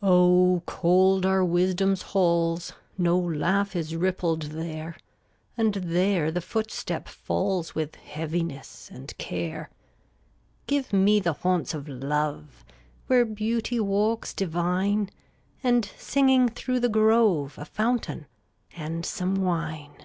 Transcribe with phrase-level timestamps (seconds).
[0.00, 4.98] 368 Oh, cold are Wisdom's halls, No laugh is rippled there,
[5.56, 9.70] And there the footstep falls With heaviness and care.
[10.66, 12.66] Give me the haunts of Love,
[13.06, 15.08] Where Beauty walks divine,
[15.62, 18.26] And, singing through the grove, A fountain—
[18.76, 20.04] and some wine.